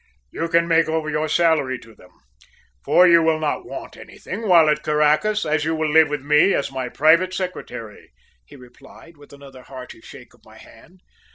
[0.31, 2.09] "You can make over your salary to them,
[2.83, 6.55] for you will not want anything while at Caracas, as you will live with me
[6.55, 8.11] as my private secretary,"
[8.43, 11.01] he replied, with another hearty shake of my hand.